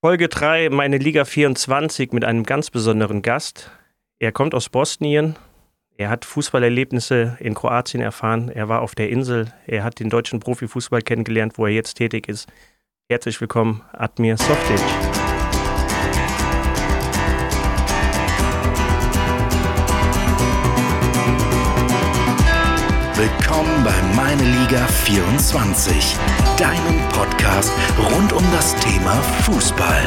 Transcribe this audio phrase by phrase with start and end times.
[0.00, 3.72] Folge 3, meine Liga 24 mit einem ganz besonderen Gast.
[4.20, 5.34] Er kommt aus Bosnien.
[5.96, 8.48] Er hat Fußballerlebnisse in Kroatien erfahren.
[8.48, 9.52] Er war auf der Insel.
[9.66, 12.48] Er hat den deutschen Profifußball kennengelernt, wo er jetzt tätig ist.
[13.10, 15.27] Herzlich willkommen, Admir Softic.
[23.18, 26.16] Willkommen bei Meine Liga 24,
[26.56, 30.02] deinem Podcast rund um das Thema Fußball.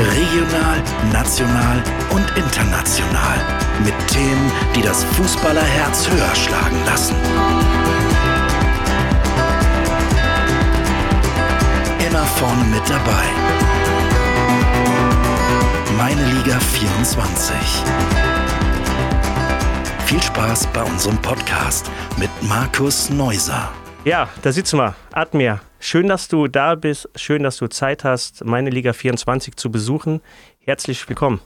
[0.00, 3.38] Regional, national und international.
[3.84, 7.14] Mit Themen, die das Fußballerherz höher schlagen lassen.
[12.04, 13.79] Immer vorne mit dabei.
[16.12, 17.54] Meine Liga 24.
[20.06, 23.70] Viel Spaß bei unserem Podcast mit Markus Neuser.
[24.04, 24.96] Ja, da sitzen wir.
[25.12, 27.08] Admir, schön, dass du da bist.
[27.14, 30.20] Schön, dass du Zeit hast, meine Liga 24 zu besuchen.
[30.58, 31.38] Herzlich willkommen.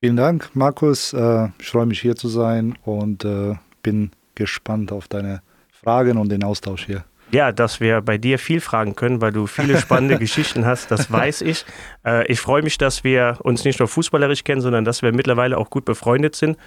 [0.00, 1.14] Vielen Dank, Markus.
[1.14, 6.28] Äh, ich freue mich hier zu sein und äh, bin gespannt auf deine Fragen und
[6.28, 7.06] den Austausch hier.
[7.32, 11.10] Ja, dass wir bei dir viel fragen können, weil du viele spannende Geschichten hast, das
[11.10, 11.64] weiß ich.
[12.04, 15.56] Äh, ich freue mich, dass wir uns nicht nur fußballerisch kennen, sondern dass wir mittlerweile
[15.56, 16.58] auch gut befreundet sind.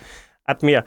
[0.43, 0.83] Admir,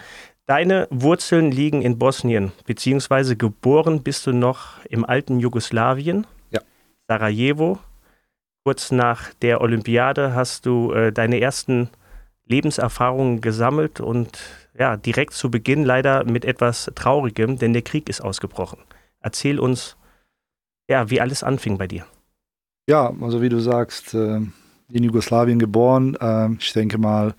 [0.47, 6.61] deine Wurzeln liegen in Bosnien, beziehungsweise geboren bist du noch im alten Jugoslawien, ja.
[7.07, 7.79] Sarajevo.
[8.65, 11.89] Kurz nach der Olympiade hast du äh, deine ersten
[12.47, 14.39] Lebenserfahrungen gesammelt und
[14.77, 18.79] ja, direkt zu Beginn leider mit etwas Traurigem, denn der Krieg ist ausgebrochen.
[19.21, 19.97] Erzähl uns,
[20.89, 22.07] ja, wie alles anfing bei dir.
[22.89, 24.41] Ja, also wie du sagst, äh,
[24.91, 26.17] in Jugoslawien geboren.
[26.21, 27.35] Äh, ich denke mal,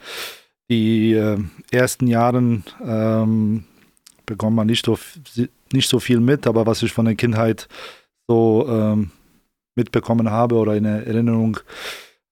[0.69, 1.39] die äh,
[1.71, 3.63] ersten Jahren ähm,
[4.25, 4.99] bekommt man nicht so,
[5.73, 7.67] nicht so viel mit, aber was ich von der Kindheit
[8.27, 9.11] so ähm,
[9.75, 11.57] mitbekommen habe oder in Erinnerung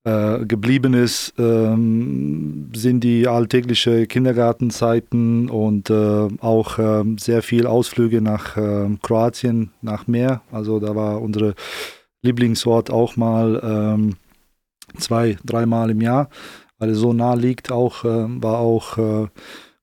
[0.07, 8.21] äh, geblieben ist, ähm, sind die alltägliche Kindergartenzeiten und äh, auch äh, sehr viel Ausflüge
[8.21, 10.43] nach ähm, Kroatien, nach Meer.
[10.49, 11.55] Also da war unsere
[12.21, 14.15] Lieblingsort auch mal ähm,
[14.97, 16.29] zwei, dreimal im Jahr,
[16.79, 17.69] weil es so nah liegt.
[17.69, 19.27] Auch äh, war auch äh,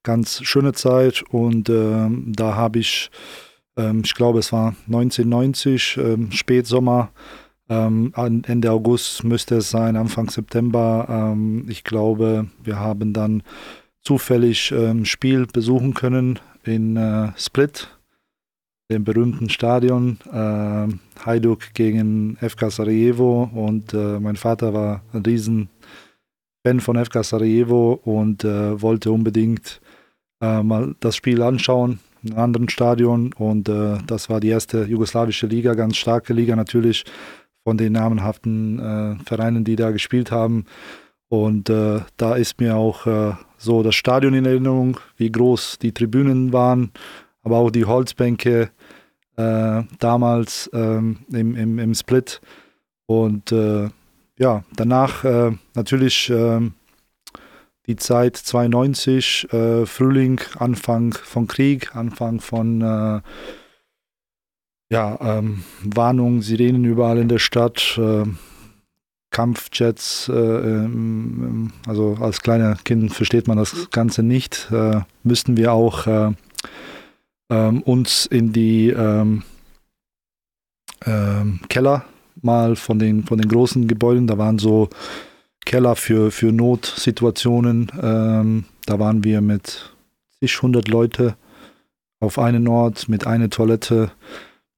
[0.04, 3.10] ganz schöne Zeit und ähm, da habe ich,
[3.76, 6.00] ähm, ich glaube, es war 1990
[6.30, 7.10] Spätsommer
[7.68, 11.06] ähm, Ende August müsste es sein, Anfang September.
[11.08, 13.42] Ähm, ich glaube, wir haben dann
[14.02, 17.88] zufällig ähm, Spiel besuchen können in äh, Split,
[18.90, 20.18] dem berühmten Stadion.
[20.30, 20.88] Äh,
[21.24, 25.70] Hajduk gegen FK Sarajevo und äh, mein Vater war ein riesen
[26.66, 29.80] Fan von FK Sarajevo und äh, wollte unbedingt
[30.42, 34.84] äh, mal das Spiel anschauen in einem anderen Stadion und äh, das war die erste
[34.84, 37.04] jugoslawische Liga, ganz starke Liga natürlich
[37.64, 40.66] von den namenhaften äh, Vereinen, die da gespielt haben.
[41.28, 45.92] Und äh, da ist mir auch äh, so das Stadion in Erinnerung, wie groß die
[45.92, 46.92] Tribünen waren,
[47.42, 48.70] aber auch die Holzbänke
[49.36, 52.40] äh, damals ähm, im, im, im, Split.
[53.06, 53.88] Und äh,
[54.38, 56.74] ja, danach äh, natürlich ähm,
[57.86, 59.48] die Zeit 92,
[59.84, 63.22] Frühling, Anfang von Krieg, Anfang von
[64.90, 68.24] ja, ähm, Warnungen, Sirenen überall in der Stadt, äh,
[69.30, 70.88] Kampfjets, äh,
[71.88, 76.30] also als kleiner Kind versteht man das Ganze nicht, äh, müssten wir auch äh,
[77.50, 79.42] ähm, uns in die ähm,
[81.04, 82.04] ähm, Keller
[82.42, 84.88] mal von den, von den großen Gebäuden, da waren so
[85.64, 89.94] Keller für, für Notsituationen, da waren wir mit
[90.38, 91.36] zig hundert Leute
[92.20, 94.10] auf einen Ort mit einer Toilette,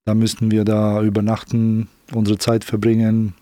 [0.06, 3.34] da müssten wir da übernachten, unsere Zeit verbringen.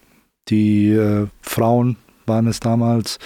[0.49, 3.19] Die äh, Frauen waren es damals,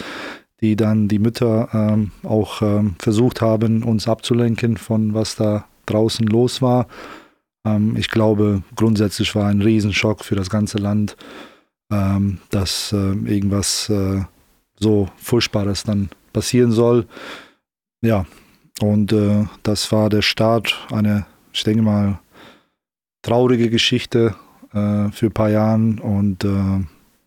[0.60, 6.27] die dann die Mütter ähm, auch ähm, versucht haben, uns abzulenken von was da draußen
[6.27, 6.88] los war.
[7.65, 11.16] Ähm, ich glaube, grundsätzlich war ein Riesenschock für das ganze Land,
[11.92, 14.22] ähm, dass äh, irgendwas äh,
[14.80, 17.07] so Furchtbares dann passieren soll.
[18.03, 18.27] Ja,
[18.80, 22.18] und äh, das war der Start einer, ich denke mal,
[23.28, 24.34] traurige Geschichte
[24.72, 26.48] äh, für ein paar Jahren und äh,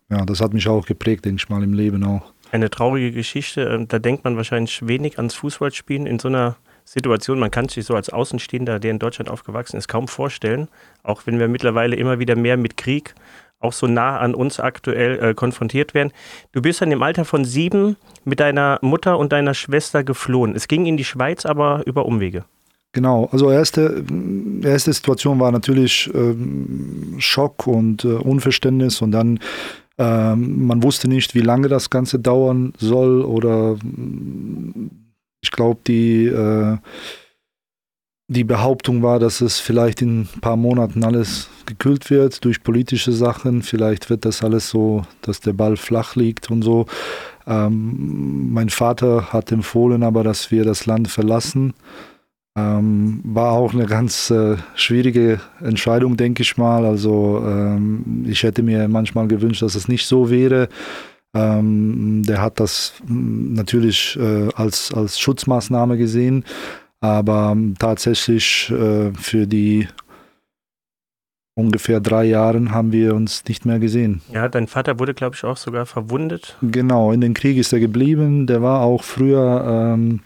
[0.10, 2.34] ja, das hat mich auch geprägt, denke ich mal, im Leben auch.
[2.52, 7.40] Eine traurige Geschichte, ähm, da denkt man wahrscheinlich wenig ans Fußballspielen in so einer Situation.
[7.40, 10.68] Man kann sich so als Außenstehender, der in Deutschland aufgewachsen ist, kaum vorstellen,
[11.04, 13.16] auch wenn wir mittlerweile immer wieder mehr mit Krieg
[13.62, 16.12] auch so nah an uns aktuell äh, konfrontiert werden.
[16.52, 17.96] Du bist dann im Alter von sieben
[18.26, 20.56] mit deiner Mutter und deiner Schwester geflohen.
[20.56, 22.44] Es ging in die Schweiz, aber über Umwege.
[22.94, 24.04] Genau, also erste,
[24.64, 29.40] erste Situation war natürlich ähm, Schock und äh, Unverständnis und dann
[29.98, 33.78] ähm, man wusste nicht, wie lange das Ganze dauern soll oder
[35.42, 36.78] ich glaube, die, äh,
[38.28, 43.12] die Behauptung war, dass es vielleicht in ein paar Monaten alles gekühlt wird durch politische
[43.12, 43.62] Sachen.
[43.62, 46.86] Vielleicht wird das alles so, dass der Ball flach liegt und so.
[47.46, 51.74] Ähm, mein Vater hat empfohlen aber, dass wir das Land verlassen.
[52.58, 56.86] Ähm, war auch eine ganz äh, schwierige Entscheidung, denke ich mal.
[56.86, 60.68] Also ähm, ich hätte mir manchmal gewünscht, dass es nicht so wäre.
[61.34, 66.44] Ähm, der hat das hm, natürlich äh, als, als Schutzmaßnahme gesehen,
[67.00, 69.88] aber tatsächlich äh, für die
[71.56, 74.22] ungefähr drei Jahren haben wir uns nicht mehr gesehen.
[74.32, 76.58] Ja, dein Vater wurde, glaube ich, auch sogar verwundet.
[76.62, 78.48] Genau, in den Krieg ist er geblieben.
[78.48, 80.22] Der war auch früher, ähm,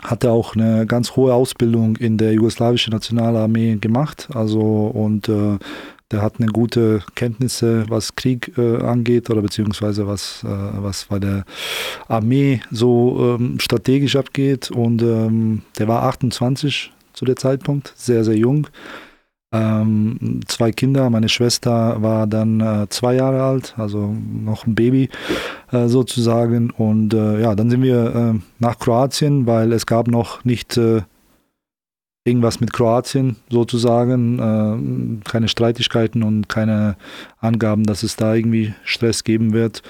[0.00, 4.28] hatte auch eine ganz hohe Ausbildung in der jugoslawischen Nationalarmee gemacht.
[4.34, 5.58] Also und äh,
[6.12, 11.18] der hat eine gute Kenntnisse, was Krieg äh, angeht oder beziehungsweise was, äh, was bei
[11.18, 11.44] der
[12.06, 14.70] Armee so ähm, strategisch abgeht.
[14.70, 18.66] Und ähm, der war 28 zu der Zeitpunkt, sehr, sehr jung.
[19.52, 25.10] Ähm, zwei Kinder, meine Schwester war dann äh, zwei Jahre alt, also noch ein Baby
[25.70, 26.70] äh, sozusagen.
[26.70, 31.02] Und äh, ja, dann sind wir äh, nach Kroatien, weil es gab noch nicht äh,
[32.24, 36.96] irgendwas mit Kroatien sozusagen, äh, keine Streitigkeiten und keine
[37.38, 39.82] Angaben, dass es da irgendwie Stress geben wird.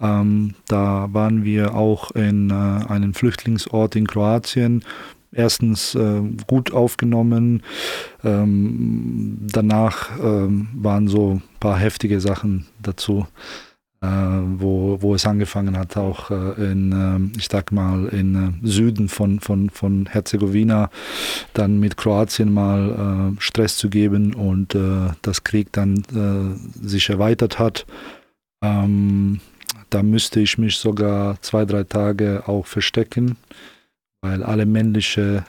[0.00, 4.82] Ähm, da waren wir auch in einem Flüchtlingsort in Kroatien
[5.34, 7.62] erstens äh, gut aufgenommen.
[8.22, 13.26] Ähm, danach ähm, waren so ein paar heftige Sachen dazu,
[14.00, 18.66] äh, wo, wo es angefangen hat, auch äh, in, ähm, ich sag mal, in äh,
[18.66, 20.90] Süden von, von, von Herzegowina
[21.52, 26.02] dann mit Kroatien mal äh, Stress zu geben und äh, das Krieg dann
[26.80, 27.86] sich erweitert hat.
[28.62, 29.40] Ähm,
[29.90, 33.36] da müsste ich mich sogar zwei, drei Tage auch verstecken
[34.24, 35.44] weil alle männliche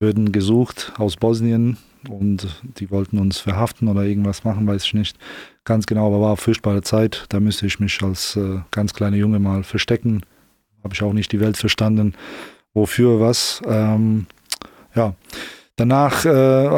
[0.00, 1.76] würden gesucht aus Bosnien
[2.08, 5.16] und die wollten uns verhaften oder irgendwas machen, weiß ich nicht.
[5.62, 7.26] Ganz genau, aber war furchtbare Zeit.
[7.28, 10.22] Da müsste ich mich als äh, ganz kleiner Junge mal verstecken.
[10.82, 12.14] Habe ich auch nicht die Welt verstanden.
[12.74, 13.62] Wofür was?
[13.64, 14.26] Ähm,
[14.96, 15.14] ja.
[15.76, 16.30] Danach äh,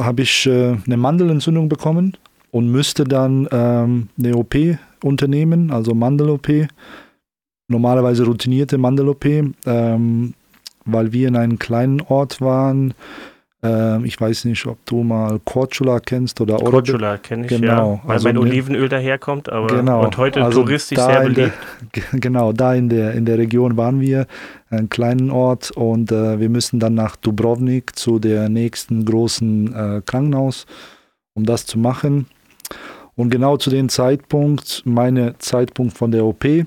[0.02, 2.18] habe ich äh, eine Mandelentzündung bekommen
[2.50, 4.54] und müsste dann ähm, eine OP
[5.02, 6.68] unternehmen, also Mandel-OP.
[7.68, 9.24] Normalerweise routinierte Mandel-OP.
[9.64, 10.34] Ähm,
[10.92, 12.94] weil wir in einem kleinen Ort waren.
[13.62, 18.00] Ähm, ich weiß nicht, ob du mal Korčula kennst oder Korčula kenne ich, genau.
[18.02, 20.02] ja, weil also mein Olivenöl daherkommt aber genau.
[20.02, 21.52] und heute also touristisch sehr beliebt.
[21.94, 24.26] Der, genau, da in der, in der Region waren wir,
[24.70, 30.02] einen kleinen Ort und äh, wir müssen dann nach Dubrovnik zu der nächsten großen äh,
[30.06, 30.66] Krankenhaus,
[31.34, 32.26] um das zu machen.
[33.14, 36.64] Und genau zu dem Zeitpunkt, meine Zeitpunkt von der OP, äh,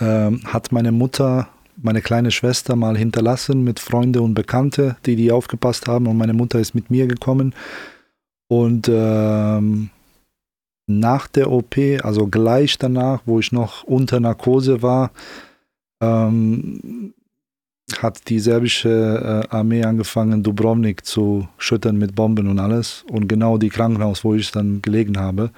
[0.00, 5.88] hat meine Mutter meine kleine Schwester mal hinterlassen mit Freunden und Bekannte, die die aufgepasst
[5.88, 7.54] haben und meine Mutter ist mit mir gekommen.
[8.48, 9.90] Und ähm,
[10.86, 15.10] nach der OP, also gleich danach, wo ich noch unter Narkose war,
[16.00, 17.12] ähm,
[17.98, 23.04] hat die serbische äh, Armee angefangen, Dubrovnik zu schüttern mit Bomben und alles.
[23.10, 25.50] Und genau die Krankenhaus, wo ich dann gelegen habe,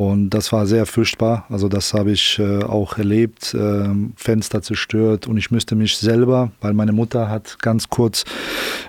[0.00, 1.44] und das war sehr furchtbar.
[1.48, 3.52] Also das habe ich äh, auch erlebt.
[3.52, 8.24] Äh, Fenster zerstört und ich müsste mich selber, weil meine Mutter hat ganz kurz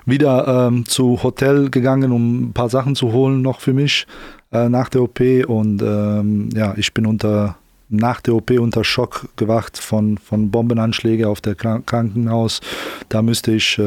[0.06, 4.06] wieder ähm, zu Hotel gegangen, um ein paar Sachen zu holen noch für mich
[4.52, 5.20] äh, nach der OP.
[5.48, 7.58] Und ähm, ja, ich bin unter
[7.90, 12.62] nach der OP unter Schock gewacht von, von Bombenanschlägen auf der Krankenhaus.
[13.10, 13.84] Da müsste ich äh,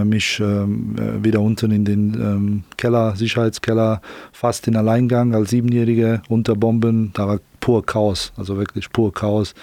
[0.00, 5.50] äh mich ähm, äh, wieder unten in den ähm, Keller, Sicherheitskeller, fast in Alleingang als
[5.50, 7.12] Siebenjährige unter Bomben.
[7.14, 9.54] Da war pur Chaos, also wirklich pur Chaos.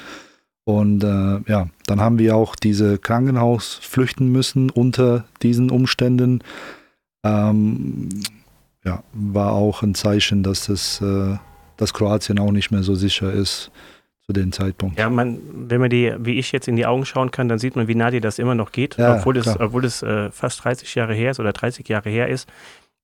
[0.65, 6.39] Und äh, ja, dann haben wir auch diese Krankenhaus flüchten müssen unter diesen Umständen.
[7.23, 8.09] Ähm,
[8.85, 11.37] ja, war auch ein Zeichen, dass das äh,
[11.83, 13.71] dass Kroatien auch nicht mehr so sicher ist
[14.25, 14.97] zu dem Zeitpunkt.
[14.97, 17.75] Ja, man, wenn man die, wie ich jetzt in die Augen schauen kann, dann sieht
[17.75, 20.63] man, wie nah dir das immer noch geht, ja, obwohl es, obwohl es äh, fast
[20.63, 22.49] 30 Jahre her ist oder 30 Jahre her ist.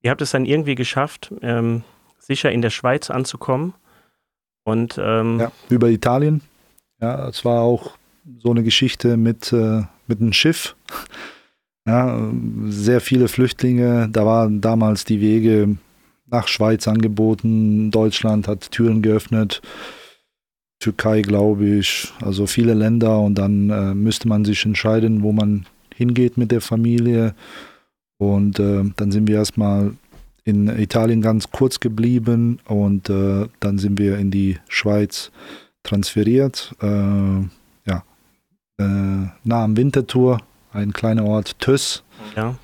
[0.02, 1.84] Ihr habt es dann irgendwie geschafft, ähm,
[2.20, 3.74] sicher in der Schweiz anzukommen.
[4.64, 6.42] Und ähm, ja, über Italien.
[7.02, 7.98] Ja, es war auch
[8.38, 10.76] so eine Geschichte mit, äh, mit einem Schiff.
[11.86, 12.30] Ja,
[12.66, 14.10] sehr viele Flüchtlinge.
[14.12, 15.78] Da waren damals die Wege
[16.32, 19.62] nach Schweiz angeboten, Deutschland hat Türen geöffnet,
[20.80, 25.66] Türkei glaube ich, also viele Länder und dann äh, müsste man sich entscheiden, wo man
[25.94, 27.36] hingeht mit der Familie.
[28.18, 29.94] Und äh, dann sind wir erstmal
[30.46, 35.32] in Italien ganz kurz geblieben und äh, dann sind wir in die Schweiz
[35.84, 36.74] transferiert.
[36.82, 38.04] Äh, ja,
[38.78, 40.40] äh, nah am Winterthur,
[40.72, 42.04] ein kleiner Ort Töss.
[42.36, 42.56] Ja.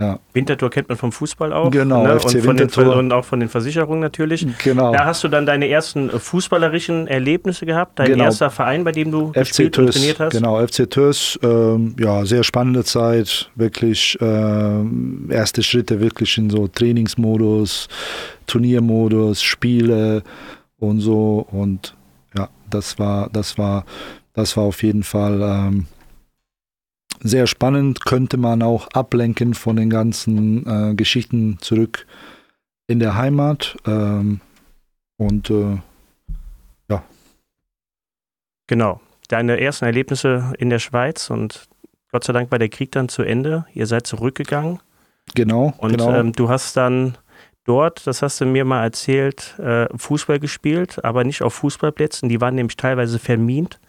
[0.00, 0.18] Ja.
[0.32, 1.70] Winterthur kennt man vom Fußball auch.
[1.70, 2.18] Genau, ne?
[2.18, 4.44] FC und, von den, und auch von den Versicherungen natürlich.
[4.58, 4.92] Genau.
[4.92, 8.24] Da hast du dann deine ersten äh, fußballerischen Erlebnisse gehabt, dein genau.
[8.24, 10.32] erster Verein, bei dem du FC gespielt Tös, und trainiert hast.
[10.32, 16.66] Genau, FC Tös, ähm, ja, sehr spannende Zeit, wirklich ähm, erste Schritte wirklich in so
[16.66, 17.86] Trainingsmodus,
[18.48, 20.24] Turniermodus, Spiele
[20.80, 21.94] und so und
[22.36, 23.84] ja, das war, das war,
[24.32, 25.86] das war auf jeden Fall ähm,
[27.24, 32.06] sehr spannend, könnte man auch ablenken von den ganzen äh, Geschichten zurück
[32.86, 33.76] in der Heimat.
[33.86, 34.40] Ähm,
[35.16, 35.78] und äh,
[36.90, 37.02] ja.
[38.66, 39.00] Genau.
[39.28, 41.66] Deine ersten Erlebnisse in der Schweiz und
[42.12, 43.64] Gott sei Dank war der Krieg dann zu Ende.
[43.72, 44.80] Ihr seid zurückgegangen.
[45.34, 45.72] Genau.
[45.78, 46.14] Und genau.
[46.14, 47.16] Ähm, du hast dann
[47.64, 52.28] dort, das hast du mir mal erzählt, äh, Fußball gespielt, aber nicht auf Fußballplätzen.
[52.28, 53.80] Die waren nämlich teilweise vermint,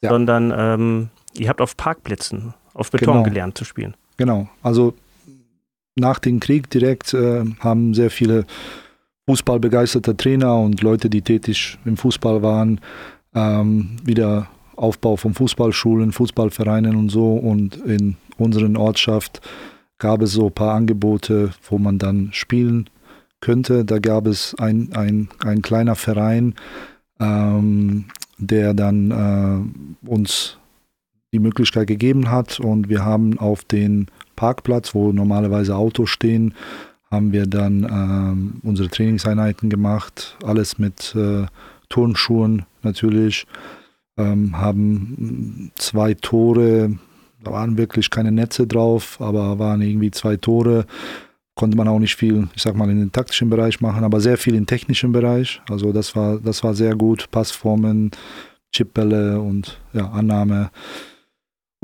[0.00, 0.10] ja.
[0.10, 3.22] sondern ähm, ihr habt auf Parkplätzen auf Beton genau.
[3.22, 3.94] gelernt zu spielen.
[4.16, 4.94] Genau, also
[5.96, 8.46] nach dem Krieg direkt äh, haben sehr viele
[9.26, 12.80] fußballbegeisterte Trainer und Leute, die tätig im Fußball waren,
[13.34, 17.34] ähm, wieder Aufbau von Fußballschulen, Fußballvereinen und so.
[17.34, 19.40] Und in unseren Ortschaft
[19.98, 22.90] gab es so ein paar Angebote, wo man dann spielen
[23.40, 23.84] könnte.
[23.84, 26.54] Da gab es ein, ein, ein kleiner Verein,
[27.20, 28.06] ähm,
[28.38, 29.10] der dann
[30.04, 30.58] äh, uns
[31.34, 32.60] die Möglichkeit gegeben hat.
[32.60, 36.54] Und wir haben auf den Parkplatz, wo normalerweise Autos stehen,
[37.10, 40.38] haben wir dann ähm, unsere Trainingseinheiten gemacht.
[40.44, 41.46] Alles mit äh,
[41.88, 43.46] Turnschuhen natürlich.
[44.16, 46.98] Ähm, haben zwei Tore,
[47.42, 50.86] da waren wirklich keine Netze drauf, aber waren irgendwie zwei Tore.
[51.56, 54.38] Konnte man auch nicht viel, ich sag mal, in den taktischen Bereich machen, aber sehr
[54.38, 55.60] viel im technischen Bereich.
[55.68, 57.30] Also das war, das war sehr gut.
[57.30, 58.10] Passformen,
[58.72, 60.70] Chipbälle und ja, Annahme.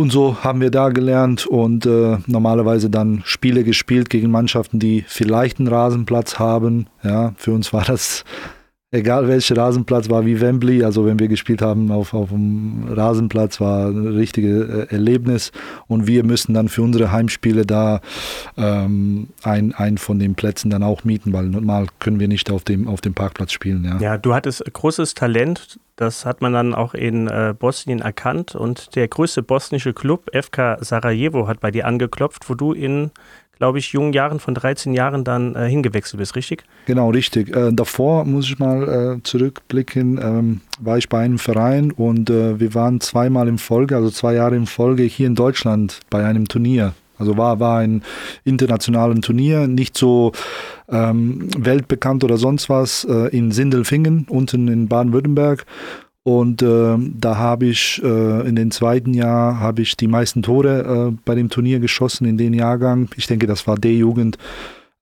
[0.01, 5.05] Und so haben wir da gelernt und äh, normalerweise dann Spiele gespielt gegen Mannschaften, die
[5.07, 6.87] vielleicht einen Rasenplatz haben.
[7.03, 8.25] Ja, für uns war das
[8.93, 10.83] egal welcher Rasenplatz war wie Wembley.
[10.85, 15.53] Also wenn wir gespielt haben auf, auf dem Rasenplatz war ein richtiges äh, Erlebnis
[15.87, 18.01] und wir müssen dann für unsere Heimspiele da
[18.57, 22.65] ähm, ein, ein von den Plätzen dann auch mieten, weil normal können wir nicht auf
[22.65, 23.85] dem, auf dem Parkplatz spielen.
[23.85, 23.99] Ja.
[23.99, 25.79] ja, du hattest großes Talent.
[25.97, 30.79] Das hat man dann auch in äh, Bosnien erkannt und der größte bosnische Club, FK
[30.81, 33.11] Sarajevo, hat bei dir angeklopft, wo du in
[33.61, 36.65] glaube ich, jungen Jahren von 13 Jahren dann äh, hingewechselt bist, richtig?
[36.87, 37.55] Genau, richtig.
[37.55, 42.59] Äh, davor muss ich mal äh, zurückblicken, ähm, war ich bei einem Verein und äh,
[42.59, 46.49] wir waren zweimal in Folge, also zwei Jahre in Folge hier in Deutschland bei einem
[46.49, 46.95] Turnier.
[47.19, 48.03] Also war, war ein
[48.45, 50.33] internationales Turnier, nicht so
[50.89, 55.67] ähm, weltbekannt oder sonst was, äh, in Sindelfingen, unten in Baden-Württemberg.
[56.23, 61.11] Und äh, da habe ich äh, in den zweiten Jahr habe ich die meisten Tore
[61.11, 63.09] äh, bei dem Turnier geschossen in den Jahrgang.
[63.17, 64.37] Ich denke, das war D-Jugend.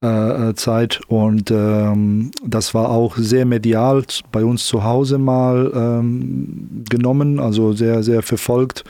[0.00, 5.72] Äh, äh, Zeit und ähm, das war auch sehr medial bei uns zu Hause mal
[5.74, 8.84] ähm, genommen, also sehr, sehr verfolgt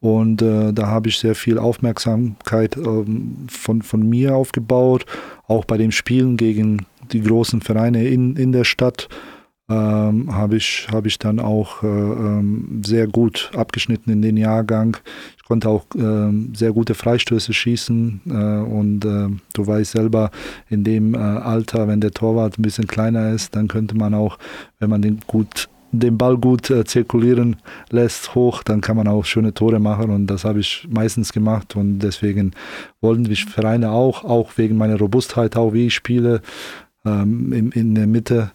[0.00, 5.06] und äh, da habe ich sehr viel Aufmerksamkeit ähm, von, von mir aufgebaut,
[5.46, 9.08] auch bei den Spielen gegen die großen Vereine in, in der Stadt
[9.68, 14.96] ähm, habe ich, hab ich dann auch äh, ähm, sehr gut abgeschnitten in den Jahrgang.
[15.36, 18.20] Ich konnte auch äh, sehr gute Freistöße schießen.
[18.26, 20.30] Äh, und äh, du weißt selber,
[20.70, 24.38] in dem äh, Alter, wenn der Torwart ein bisschen kleiner ist, dann könnte man auch,
[24.78, 27.56] wenn man den gut den Ball gut äh, zirkulieren
[27.90, 30.10] lässt, hoch, dann kann man auch schöne Tore machen.
[30.10, 31.76] Und das habe ich meistens gemacht.
[31.76, 32.52] Und deswegen
[33.00, 36.42] wollten mich Vereine auch, auch wegen meiner Robustheit, auch wie ich spiele,
[37.06, 38.50] ähm, in, in der Mitte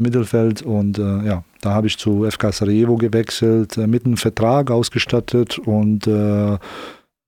[0.00, 4.70] Mittelfeld und äh, ja, da habe ich zu FK Sarajevo gewechselt, äh, mit einem Vertrag
[4.70, 6.58] ausgestattet und äh,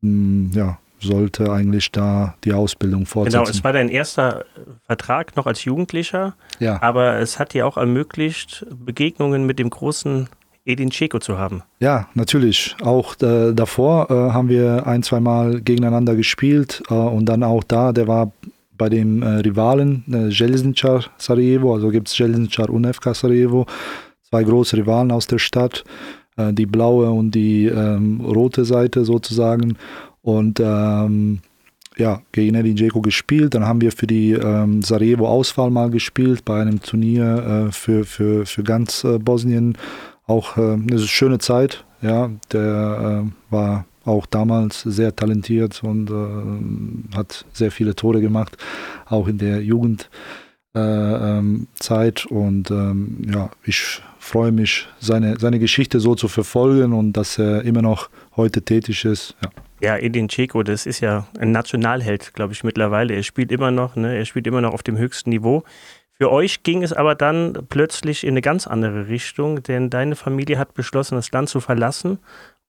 [0.00, 3.44] mh, ja, sollte eigentlich da die Ausbildung fortsetzen.
[3.44, 4.44] Genau, es war dein erster
[4.86, 6.80] Vertrag noch als Jugendlicher, ja.
[6.80, 10.28] aber es hat dir auch ermöglicht, Begegnungen mit dem großen
[10.64, 11.62] Edin Dzeko zu haben.
[11.80, 12.76] Ja, natürlich.
[12.82, 17.64] Auch äh, davor äh, haben wir ein, zwei Mal gegeneinander gespielt äh, und dann auch
[17.64, 18.32] da, der war
[18.76, 23.66] bei dem äh, Rivalen äh, Željezničar Sarajevo, also gibt es Željezničar und FK Sarajevo,
[24.22, 25.84] zwei große Rivalen aus der Stadt,
[26.36, 29.76] äh, die blaue und die ähm, rote Seite sozusagen.
[30.22, 31.40] Und ähm,
[31.96, 33.54] ja, gegen Edin Dzeko gespielt.
[33.54, 38.46] Dann haben wir für die ähm, Sarajevo-Auswahl mal gespielt bei einem Turnier äh, für, für,
[38.46, 39.76] für ganz äh, Bosnien.
[40.26, 41.84] Auch äh, eine schöne Zeit.
[42.00, 48.56] Ja, der äh, war auch damals sehr talentiert und äh, hat sehr viele Tore gemacht,
[49.06, 50.08] auch in der Jugendzeit.
[50.74, 51.66] Äh, ähm,
[52.30, 57.62] und ähm, ja, ich freue mich, seine, seine Geschichte so zu verfolgen und dass er
[57.62, 59.36] immer noch heute tätig ist.
[59.42, 59.50] Ja.
[59.82, 63.14] Ja, Edin Dzeko, das ist ja ein Nationalheld, glaube ich, mittlerweile.
[63.14, 64.16] Er spielt immer noch, ne?
[64.16, 65.64] er spielt immer noch auf dem höchsten Niveau.
[66.12, 70.56] Für euch ging es aber dann plötzlich in eine ganz andere Richtung, denn deine Familie
[70.56, 72.20] hat beschlossen, das Land zu verlassen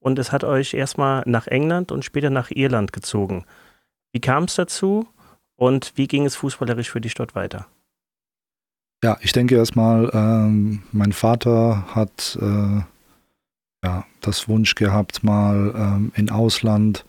[0.04, 3.46] und es hat euch erstmal nach England und später nach Irland gezogen.
[4.12, 5.08] Wie kam es dazu
[5.56, 7.68] und wie ging es fußballerisch für dich dort weiter?
[9.02, 12.82] Ja, ich denke erstmal, ähm, mein Vater hat äh,
[13.84, 17.06] ja, das Wunsch gehabt, mal ähm, in Ausland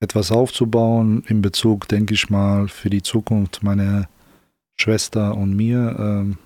[0.00, 4.08] etwas aufzubauen, in Bezug, denke ich mal, für die Zukunft meiner
[4.76, 5.96] Schwester und mir.
[5.98, 6.38] Ähm,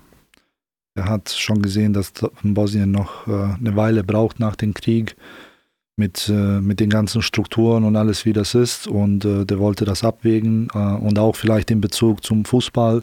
[0.93, 2.13] er hat schon gesehen, dass
[2.43, 5.15] Bosnien noch äh, eine Weile braucht nach dem Krieg
[5.97, 8.87] mit, äh, mit den ganzen Strukturen und alles, wie das ist.
[8.87, 13.01] Und äh, der wollte das abwägen äh, und auch vielleicht in Bezug zum Fußball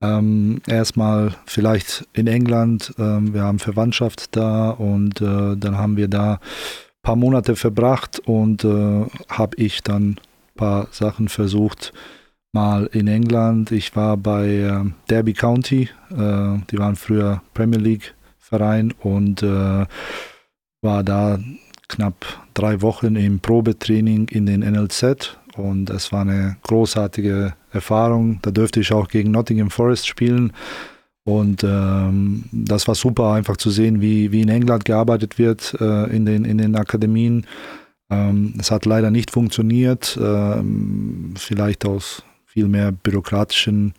[0.00, 6.08] ähm, erstmal vielleicht in England, ähm, wir haben Verwandtschaft da und äh, dann haben wir
[6.08, 6.38] da ein
[7.02, 10.18] paar Monate verbracht und äh, habe ich dann ein
[10.56, 11.92] paar Sachen versucht,
[12.52, 13.72] mal in England.
[13.72, 21.04] Ich war bei äh, Derby County, äh, die waren früher Premier League Verein und war
[21.04, 21.38] da
[21.88, 28.38] knapp drei Wochen im Probetraining in den NLZ und es war eine großartige Erfahrung.
[28.42, 30.52] Da dürfte ich auch gegen Nottingham Forest spielen.
[31.24, 36.04] Und ähm, das war super, einfach zu sehen, wie, wie in England gearbeitet wird äh,
[36.04, 37.46] in, den, in den Akademien.
[38.08, 43.92] Ähm, es hat leider nicht funktioniert, ähm, vielleicht aus viel mehr bürokratischen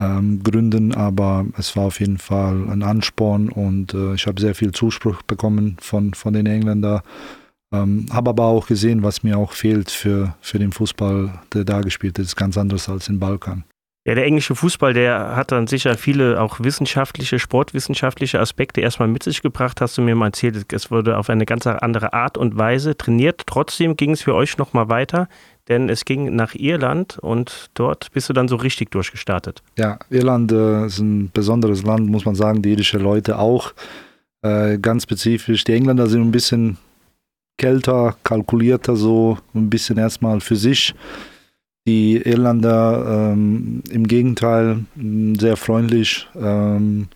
[0.00, 4.54] ähm, Gründen, aber es war auf jeden Fall ein Ansporn und äh, ich habe sehr
[4.54, 7.02] viel Zuspruch bekommen von, von den Engländern
[7.72, 11.80] ähm, habe aber auch gesehen, was mir auch fehlt für, für den Fußball, der da
[11.80, 12.36] gespielt ist.
[12.36, 13.64] Ganz anders als im Balkan.
[14.06, 19.22] Ja, der englische Fußball, der hat dann sicher viele auch wissenschaftliche, sportwissenschaftliche Aspekte erstmal mit
[19.22, 20.72] sich gebracht, hast du mir mal erzählt.
[20.72, 23.42] Es wurde auf eine ganz andere Art und Weise trainiert.
[23.46, 25.28] Trotzdem ging es für euch nochmal weiter,
[25.70, 29.62] denn es ging nach Irland und dort bist du dann so richtig durchgestartet.
[29.78, 33.72] Ja, Irland äh, ist ein besonderes Land, muss man sagen, die irische Leute auch.
[34.42, 35.64] Äh, ganz spezifisch.
[35.64, 36.76] Die Engländer sind ein bisschen
[37.56, 40.94] kälter, kalkulierter, so ein bisschen erstmal für sich.
[41.86, 44.84] Die Irländer ähm, im Gegenteil
[45.38, 46.28] sehr freundlich.
[46.36, 47.08] Ähm,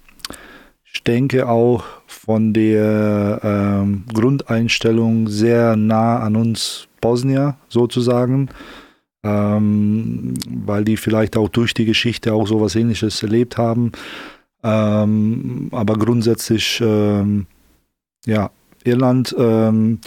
[0.95, 8.49] ich denke auch von der ähm, Grundeinstellung sehr nah an uns Bosnier sozusagen,
[9.25, 13.91] ähm, weil die vielleicht auch durch die Geschichte auch so was Ähnliches erlebt haben.
[14.63, 17.47] Ähm, aber grundsätzlich, ähm,
[18.25, 18.51] ja,
[18.85, 19.35] Irland.
[19.37, 19.99] Ähm,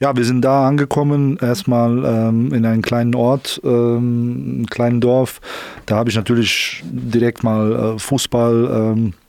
[0.00, 5.40] ja, wir sind da angekommen, erstmal ähm, in einem kleinen Ort, ähm, einem kleinen Dorf.
[5.86, 9.23] Da habe ich natürlich direkt mal äh, Fußball ähm, äh,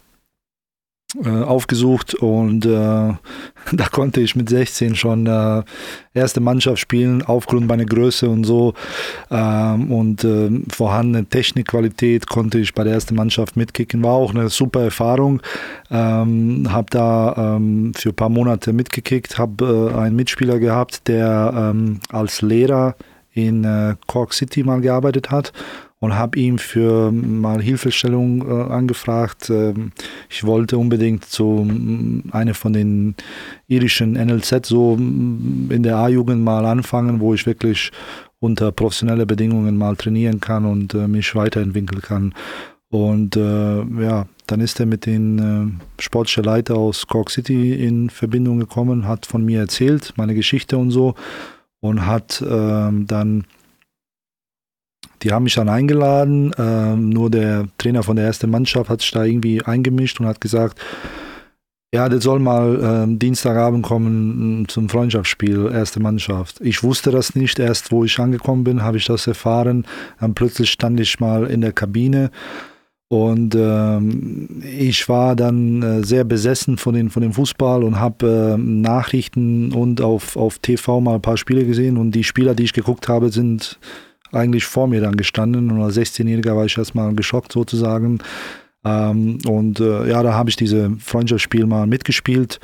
[1.23, 2.69] aufgesucht und äh,
[3.71, 5.63] da konnte ich mit 16 schon äh,
[6.13, 8.73] erste Mannschaft spielen, aufgrund meiner Größe und so
[9.31, 14.03] ähm, und äh, vorhandene Technikqualität konnte ich bei der ersten Mannschaft mitkicken.
[14.03, 15.41] War auch eine super Erfahrung.
[15.89, 21.53] Ähm, habe da ähm, für ein paar Monate mitgekickt, habe äh, einen Mitspieler gehabt, der
[21.55, 22.95] ähm, als Lehrer
[23.33, 25.51] in äh, Cork City mal gearbeitet hat
[25.99, 29.49] und habe ihm für mal Hilfestellung äh, angefragt.
[29.49, 29.91] Ähm,
[30.29, 31.65] ich wollte unbedingt so
[32.31, 33.15] eine von den
[33.67, 37.91] irischen NLZ so in der A-Jugend mal anfangen, wo ich wirklich
[38.39, 42.33] unter professionellen Bedingungen mal trainieren kann und äh, mich weiterentwickeln kann.
[42.89, 45.39] Und äh, ja, dann ist er mit den
[45.97, 50.77] äh, sportlichen Leiter aus Cork City in Verbindung gekommen, hat von mir erzählt, meine Geschichte
[50.77, 51.15] und so
[51.79, 53.45] und hat ähm, dann
[55.25, 59.09] die haben mich dann eingeladen, ähm, nur der Trainer von der ersten Mannschaft hat sich
[59.09, 60.79] da irgendwie eingemischt und hat gesagt,
[61.91, 66.61] ja, der soll mal ähm, Dienstagabend kommen mm, zum Freundschaftsspiel, erste Mannschaft.
[66.61, 69.85] Ich wusste das nicht, erst wo ich angekommen bin, habe ich das erfahren.
[70.19, 72.29] Dann plötzlich stand ich mal in der Kabine
[73.07, 78.55] und ähm, ich war dann äh, sehr besessen von, den, von dem Fußball und habe
[78.55, 82.63] äh, Nachrichten und auf, auf TV mal ein paar Spiele gesehen und die Spieler, die
[82.63, 83.79] ich geguckt habe, sind
[84.35, 88.19] eigentlich vor mir dann gestanden und als 16-Jähriger war ich erstmal geschockt sozusagen.
[88.83, 92.59] Ähm, und äh, ja, da habe ich diese Freundschaftsspiel mal mitgespielt.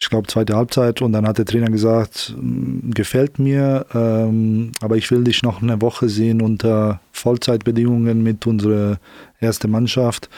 [0.00, 1.02] Ich glaube, zweite Halbzeit.
[1.02, 5.60] Und dann hat der Trainer gesagt, hm, gefällt mir, ähm, aber ich will dich noch
[5.60, 8.98] eine Woche sehen unter Vollzeitbedingungen mit unserer
[9.40, 10.30] ersten Mannschaft.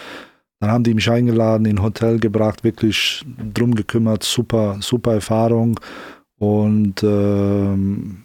[0.60, 5.78] Dann haben die mich eingeladen, in ein Hotel gebracht, wirklich drum gekümmert, super, super Erfahrung.
[6.38, 8.24] Und ähm,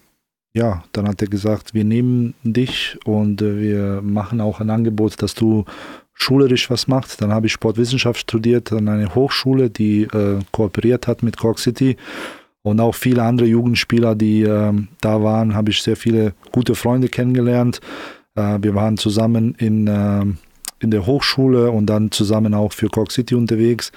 [0.55, 5.21] ja, dann hat er gesagt, wir nehmen dich und äh, wir machen auch ein Angebot,
[5.21, 5.65] dass du
[6.13, 7.21] schulerisch was machst.
[7.21, 11.97] Dann habe ich Sportwissenschaft studiert an einer Hochschule, die äh, kooperiert hat mit Cork City.
[12.63, 17.09] Und auch viele andere Jugendspieler, die äh, da waren, habe ich sehr viele gute Freunde
[17.09, 17.81] kennengelernt.
[18.35, 20.23] Äh, wir waren zusammen in, äh,
[20.79, 23.91] in der Hochschule und dann zusammen auch für Cork City unterwegs.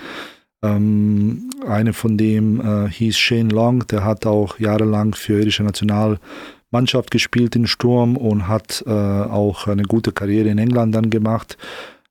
[0.62, 7.10] Ähm, eine von dem äh, hieß Shane Long, der hat auch jahrelang für irische Nationalmannschaft
[7.10, 11.56] gespielt in Sturm und hat äh, auch eine gute Karriere in England dann gemacht.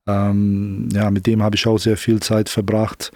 [0.08, 3.12] Ähm, ja, mit dem habe ich auch sehr viel Zeit verbracht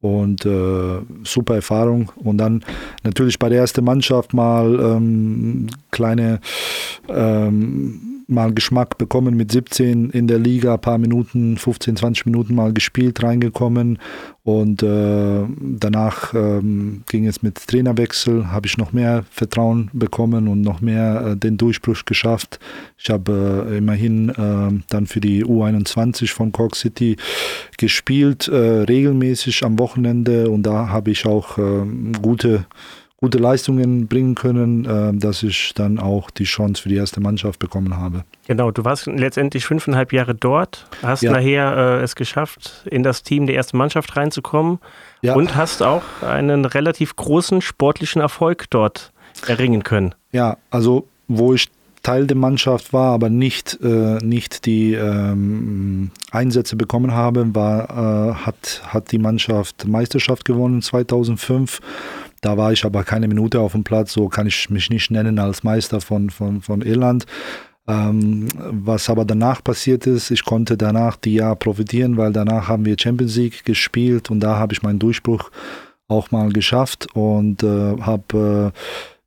[0.00, 2.10] und äh, super Erfahrung.
[2.16, 2.64] Und dann
[3.04, 6.40] natürlich bei der ersten Mannschaft mal ähm, kleine
[7.08, 12.54] ähm, mal Geschmack bekommen mit 17 in der Liga, ein paar Minuten, 15, 20 Minuten
[12.54, 13.98] mal gespielt, reingekommen
[14.44, 20.62] und äh, danach ähm, ging es mit Trainerwechsel, habe ich noch mehr Vertrauen bekommen und
[20.62, 22.58] noch mehr äh, den Durchbruch geschafft.
[22.98, 27.16] Ich habe äh, immerhin äh, dann für die U21 von Cork City
[27.78, 32.66] gespielt, äh, regelmäßig am Wochenende und da habe ich auch ähm, gute
[33.22, 37.60] gute Leistungen bringen können, äh, dass ich dann auch die Chance für die erste Mannschaft
[37.60, 38.24] bekommen habe.
[38.48, 41.30] Genau, du warst letztendlich fünfeinhalb Jahre dort, hast ja.
[41.30, 44.80] nachher äh, es geschafft, in das Team der ersten Mannschaft reinzukommen
[45.20, 45.34] ja.
[45.34, 49.12] und hast auch einen relativ großen sportlichen Erfolg dort
[49.46, 50.16] erringen können.
[50.32, 51.68] Ja, also wo ich
[52.02, 58.34] Teil der Mannschaft war, aber nicht, äh, nicht die ähm, Einsätze bekommen habe, war, äh,
[58.34, 61.78] hat, hat die Mannschaft Meisterschaft gewonnen 2005
[62.42, 65.38] da war ich aber keine Minute auf dem Platz, so kann ich mich nicht nennen
[65.38, 67.24] als Meister von, von, von Irland.
[67.88, 72.84] Ähm, was aber danach passiert ist, ich konnte danach die Jahr profitieren, weil danach haben
[72.84, 75.50] wir Champions League gespielt und da habe ich meinen Durchbruch
[76.08, 78.78] auch mal geschafft und äh, habe äh,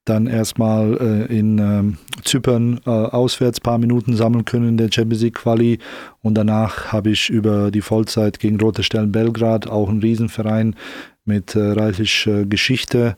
[0.06, 0.98] dann erstmal
[1.30, 5.80] äh, in äh, Zypern äh, auswärts paar Minuten sammeln können in der Champions League Quali
[6.22, 10.76] und danach habe ich über die Vollzeit gegen Rote Stellen Belgrad, auch ein Riesenverein,
[11.26, 13.18] mit äh, reichlich äh, Geschichte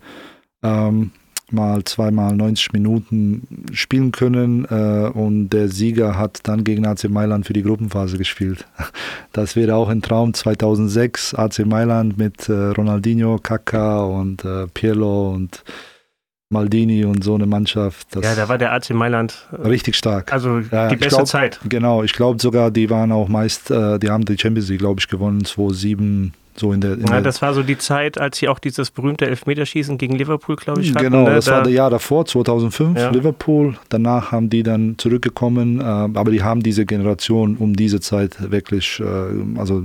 [0.63, 1.11] ähm,
[1.51, 7.45] mal zweimal 90 Minuten spielen können äh, und der Sieger hat dann gegen AC Mailand
[7.45, 8.65] für die Gruppenphase gespielt.
[9.33, 15.63] Das wäre auch ein Traum 2006 AC Mailand mit äh, Ronaldinho, Kaká und Pirlo und
[16.49, 18.15] Maldini und so eine Mannschaft.
[18.15, 20.31] ja, da war der AC Mailand äh, richtig stark.
[20.31, 21.59] Also ja, die beste glaub, Zeit.
[21.67, 24.99] Genau, ich glaube sogar, die waren auch meist, äh, die haben die Champions League, glaube
[24.99, 28.37] ich, gewonnen 2007 so in der, in ja, der das war so die Zeit, als
[28.37, 31.03] sie auch dieses berühmte Elfmeterschießen gegen Liverpool, glaube ich, hatten.
[31.03, 31.35] Genau, ne?
[31.35, 33.09] das da war das Jahr davor, 2005, ja.
[33.11, 33.75] Liverpool.
[33.89, 38.99] Danach haben die dann zurückgekommen, äh, aber die haben diese Generation um diese Zeit wirklich,
[38.99, 39.83] äh, also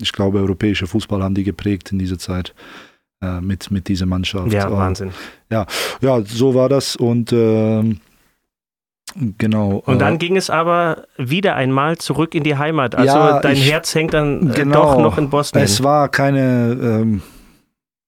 [0.00, 2.54] ich glaube, europäische Fußball haben die geprägt in dieser Zeit
[3.22, 4.52] äh, mit, mit dieser Mannschaft.
[4.52, 5.12] Ja, Wahnsinn.
[5.50, 5.66] Ja,
[6.00, 8.00] ja, so war das und ähm,
[9.38, 9.82] Genau.
[9.86, 12.94] Und dann äh, ging es aber wieder einmal zurück in die Heimat.
[12.94, 15.64] Also ja, dein ich, Herz hängt dann äh, genau, doch noch in Bosnien.
[15.64, 17.22] Es war keine ähm,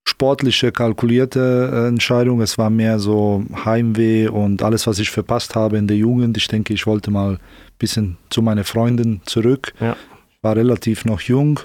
[0.06, 2.40] sportliche, kalkulierte äh, Entscheidung.
[2.42, 6.36] Es war mehr so Heimweh und alles, was ich verpasst habe in der Jugend.
[6.36, 7.38] Ich denke, ich wollte mal ein
[7.78, 9.72] bisschen zu meinen Freunden zurück.
[9.80, 9.96] Ja.
[10.30, 11.60] Ich war relativ noch jung.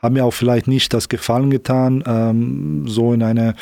[0.00, 3.54] Habe mir auch vielleicht nicht das Gefallen getan, ähm, so in eine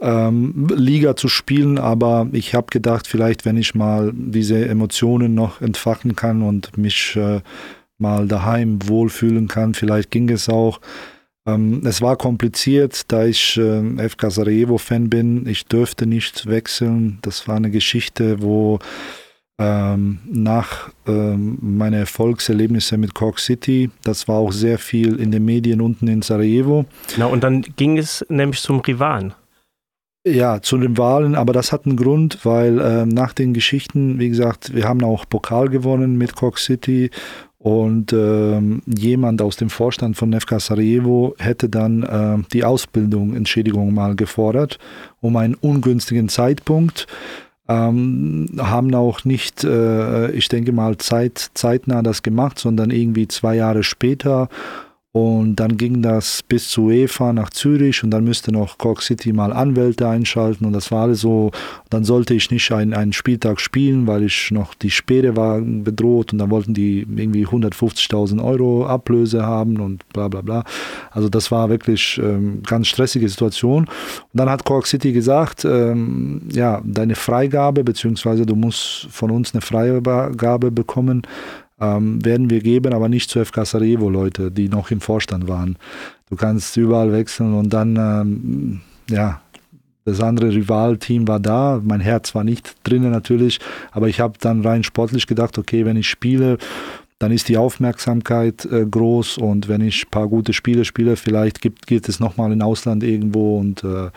[0.00, 5.60] ähm, Liga zu spielen, aber ich habe gedacht, vielleicht wenn ich mal diese Emotionen noch
[5.60, 7.40] entfachen kann und mich äh,
[7.98, 10.80] mal daheim wohlfühlen kann, vielleicht ging es auch.
[11.46, 15.46] Ähm, es war kompliziert, da ich äh, FK Sarajevo-Fan bin.
[15.46, 17.18] Ich dürfte nicht wechseln.
[17.22, 18.78] Das war eine Geschichte, wo
[19.60, 25.44] ähm, nach ähm, meinen Erfolgserlebnissen mit Cork City, das war auch sehr viel in den
[25.44, 26.86] Medien unten in Sarajevo.
[27.14, 29.34] Genau, und dann ging es nämlich zum Rivalen.
[30.26, 34.30] Ja, zu den Wahlen, aber das hat einen Grund, weil äh, nach den Geschichten, wie
[34.30, 37.10] gesagt, wir haben auch Pokal gewonnen mit Cork City
[37.58, 43.92] und äh, jemand aus dem Vorstand von FK Sarajevo hätte dann äh, die Ausbildung, Entschädigung
[43.92, 44.78] mal gefordert,
[45.20, 47.06] um einen ungünstigen Zeitpunkt.
[47.70, 53.54] Ähm, haben auch nicht, äh, ich denke mal, zeit, zeitnah das gemacht, sondern irgendwie zwei
[53.54, 54.48] Jahre später
[55.12, 59.32] und dann ging das bis zu UEFA nach Zürich und dann müsste noch Cork City
[59.32, 61.50] mal Anwälte einschalten und das war alles so.
[61.88, 66.32] Dann sollte ich nicht einen, einen Spieltag spielen, weil ich noch die Späne war bedroht
[66.32, 70.64] und dann wollten die irgendwie 150.000 Euro Ablöse haben und bla bla bla.
[71.10, 73.86] Also das war wirklich ähm, ganz stressige Situation.
[73.86, 79.54] Und dann hat Cork City gesagt, ähm, ja, deine Freigabe, beziehungsweise du musst von uns
[79.54, 81.22] eine Freigabe bekommen,
[81.80, 85.76] ähm, werden wir geben, aber nicht zu FK Sarajevo Leute, die noch im Vorstand waren.
[86.28, 89.40] Du kannst überall wechseln und dann, ähm, ja,
[90.04, 91.80] das andere Rivalteam war da.
[91.82, 93.60] Mein Herz war nicht drinnen natürlich,
[93.92, 96.58] aber ich habe dann rein sportlich gedacht, okay, wenn ich spiele,
[97.18, 101.60] dann ist die Aufmerksamkeit äh, groß und wenn ich ein paar gute Spiele spiele, vielleicht
[101.60, 104.10] gibt, gibt es nochmal im Ausland irgendwo und äh,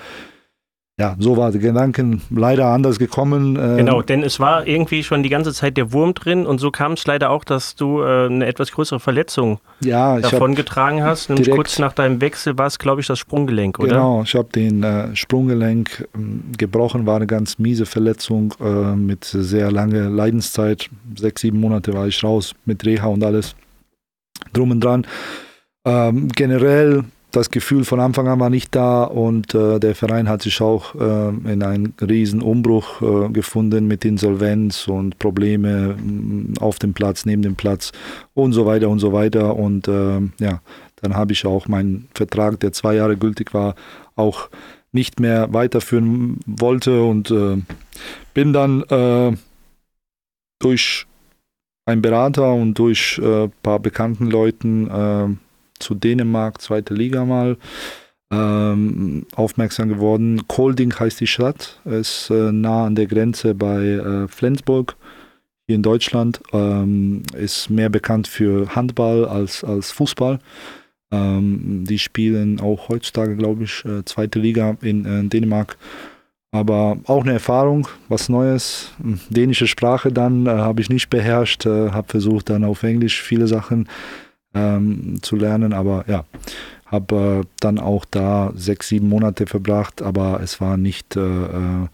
[0.99, 3.57] ja, so war der Gedanken leider anders gekommen.
[3.59, 6.69] Ähm genau, denn es war irgendwie schon die ganze Zeit der Wurm drin und so
[6.69, 11.29] kam es leider auch, dass du äh, eine etwas größere Verletzung ja, davon getragen hast.
[11.29, 13.89] Nämlich kurz nach deinem Wechsel war es, glaube ich, das Sprunggelenk, oder?
[13.89, 19.23] Genau, ich habe den äh, Sprunggelenk äh, gebrochen, war eine ganz miese Verletzung äh, mit
[19.23, 20.91] sehr langer Leidenszeit.
[21.17, 23.55] Sechs, sieben Monate war ich raus mit Reha und alles
[24.53, 25.07] drum und dran.
[25.85, 27.03] Ähm, generell
[27.33, 30.93] das Gefühl von Anfang an war nicht da und äh, der Verein hat sich auch
[30.93, 37.25] äh, in einen riesen Umbruch äh, gefunden mit Insolvenz und Probleme mm, auf dem Platz,
[37.25, 37.91] neben dem Platz
[38.35, 39.55] und so weiter und so weiter.
[39.55, 40.61] Und äh, ja,
[41.01, 43.73] dann habe ich auch meinen Vertrag, der zwei Jahre gültig war,
[44.15, 44.49] auch
[44.91, 47.57] nicht mehr weiterführen wollte und äh,
[48.35, 49.35] bin dann äh,
[50.59, 51.07] durch
[51.85, 55.39] einen Berater und durch ein paar bekannten Leuten
[55.79, 57.57] zu Dänemark, zweite Liga mal
[58.31, 60.47] ähm, aufmerksam geworden.
[60.47, 64.95] Kolding heißt die Stadt, ist äh, nah an der Grenze bei äh, Flensburg
[65.67, 66.41] hier in Deutschland.
[66.51, 70.39] Ähm, ist mehr bekannt für Handball als, als Fußball.
[71.11, 75.77] Ähm, die spielen auch heutzutage, glaube ich, äh, zweite Liga in äh, Dänemark.
[76.51, 78.91] Aber auch eine Erfahrung, was Neues.
[79.29, 83.47] Dänische Sprache dann äh, habe ich nicht beherrscht, äh, habe versucht dann auf Englisch viele
[83.47, 83.87] Sachen
[84.53, 85.73] ähm, zu lernen.
[85.73, 86.25] Aber ja,
[86.93, 91.87] habe äh, dann auch da sechs, sieben Monate verbracht, aber es war nicht äh, äh,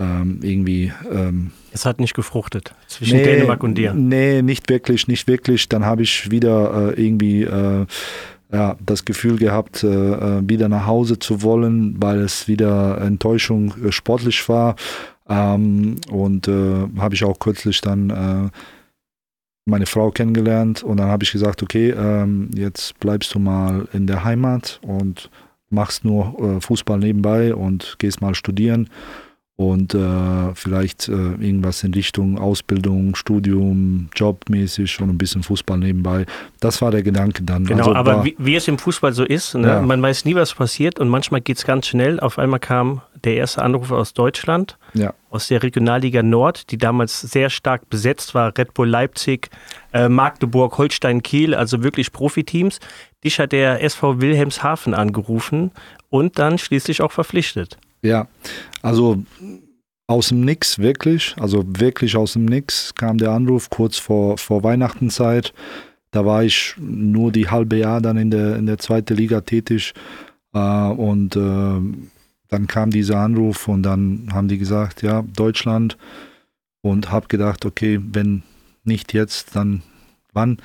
[0.00, 0.92] ähm, irgendwie.
[1.10, 3.94] Ähm, es hat nicht gefruchtet zwischen nee, Dänemark und dir.
[3.94, 5.68] Nee, nicht wirklich, nicht wirklich.
[5.68, 7.86] Dann habe ich wieder äh, irgendwie äh,
[8.52, 14.48] ja, das Gefühl gehabt, äh, wieder nach Hause zu wollen, weil es wieder Enttäuschung sportlich
[14.48, 14.76] war.
[15.28, 18.50] Ähm, und habe ich auch kürzlich dann
[19.68, 24.06] meine Frau kennengelernt und dann habe ich gesagt, okay, ähm, jetzt bleibst du mal in
[24.06, 25.30] der Heimat und
[25.70, 28.88] machst nur äh, Fußball nebenbei und gehst mal studieren
[29.58, 36.26] und äh, vielleicht äh, irgendwas in Richtung Ausbildung, Studium, Jobmäßig und ein bisschen Fußball nebenbei.
[36.60, 37.64] Das war der Gedanke dann.
[37.64, 39.66] Genau, also aber wie, wie, es im Fußball so ist, ne?
[39.66, 39.82] ja.
[39.82, 42.20] man weiß nie, was passiert und manchmal geht es ganz schnell.
[42.20, 45.14] Auf einmal kam der erste Anruf aus Deutschland, ja.
[45.30, 49.50] aus der Regionalliga Nord, die damals sehr stark besetzt war, Red Bull Leipzig,
[49.92, 52.80] äh, Magdeburg, Holstein Kiel, also wirklich Profiteams.
[53.24, 55.72] Dich hat der SV Wilhelmshaven angerufen
[56.10, 57.78] und dann schließlich auch verpflichtet.
[58.02, 58.28] Ja,
[58.82, 59.22] also
[60.06, 64.62] aus dem Nix, wirklich, also wirklich aus dem Nix kam der Anruf kurz vor, vor
[64.62, 65.52] Weihnachtenzeit.
[66.10, 69.92] Da war ich nur die halbe Jahr dann in der, in der zweiten Liga tätig.
[70.54, 71.80] Äh, und äh,
[72.48, 75.96] dann kam dieser Anruf und dann haben die gesagt, ja, Deutschland.
[76.80, 78.42] Und habe gedacht, okay, wenn
[78.84, 79.82] nicht jetzt, dann
[80.32, 80.58] wann?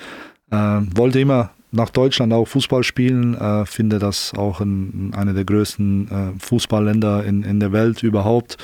[0.52, 3.36] Äh, wollte immer nach Deutschland auch Fußball spielen.
[3.36, 8.04] Äh, finde das auch in, in einer der größten äh, Fußballländer in, in der Welt
[8.04, 8.58] überhaupt.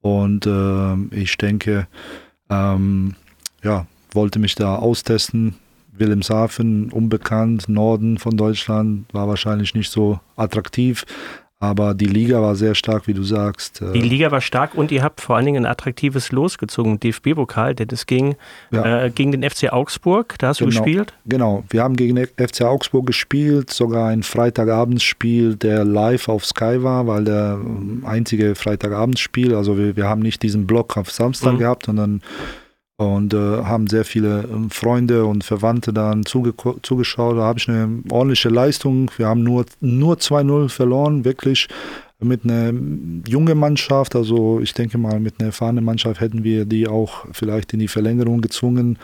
[0.00, 1.86] Und äh, ich denke,
[2.50, 3.14] ähm,
[3.62, 5.54] ja, wollte mich da austesten.
[5.92, 11.04] Wilhelmshaven, unbekannt, Norden von Deutschland, war wahrscheinlich nicht so attraktiv.
[11.60, 13.80] Aber die Liga war sehr stark, wie du sagst.
[13.80, 17.88] Die Liga war stark und ihr habt vor allen Dingen ein attraktives losgezogen, DFB-Pokal, denn
[17.90, 18.36] es ging
[18.70, 19.06] ja.
[19.06, 21.14] äh, gegen den FC Augsburg, da hast genau, du gespielt?
[21.26, 26.84] Genau, wir haben gegen den FC Augsburg gespielt, sogar ein Freitagabendsspiel, der live auf Sky
[26.84, 31.54] war, weil der ähm, einzige Freitagabendsspiel, also wir, wir haben nicht diesen Block auf Samstag
[31.54, 31.58] mhm.
[31.58, 32.22] gehabt, sondern
[32.98, 37.36] und äh, haben sehr viele äh, Freunde und Verwandte dann zuge zugeschaut.
[37.36, 39.10] Da habe ich eine ordentliche Leistung.
[39.16, 41.68] Wir haben nur, nur 2-0 verloren, wirklich
[42.18, 42.72] mit einer
[43.28, 44.16] jungen Mannschaft.
[44.16, 47.88] Also ich denke mal, mit einer erfahrenen Mannschaft hätten wir die auch vielleicht in die
[47.88, 48.98] Verlängerung gezwungen.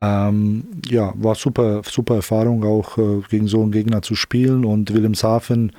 [0.00, 4.64] Ähm, ja, war super, super Erfahrung, auch äh, gegen so einen Gegner zu spielen.
[4.64, 5.72] Und Wilhelmshaven